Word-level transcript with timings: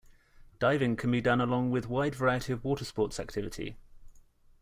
Diving 0.57 0.95
can 0.95 1.11
be 1.11 1.21
done 1.21 1.39
along 1.39 1.69
with 1.69 1.87
wide 1.87 2.15
variety 2.15 2.51
of 2.53 2.63
water 2.63 2.83
sports 2.83 3.19
activity. 3.19 3.77